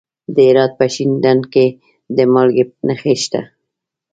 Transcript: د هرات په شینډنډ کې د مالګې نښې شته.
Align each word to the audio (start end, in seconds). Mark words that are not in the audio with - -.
د 0.33 0.35
هرات 0.47 0.71
په 0.79 0.85
شینډنډ 0.93 1.43
کې 1.53 1.65
د 2.15 2.17
مالګې 2.33 2.63
نښې 2.87 3.15
شته. 3.23 3.41